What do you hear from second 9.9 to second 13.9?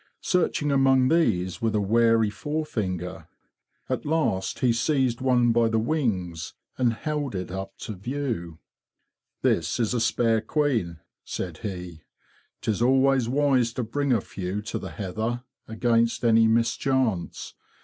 a spare queen,"' said he. '''Tis always wise to